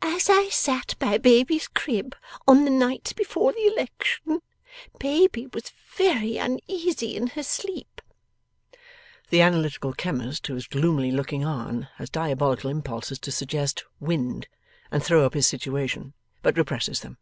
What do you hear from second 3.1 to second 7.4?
before the election, Baby was very uneasy in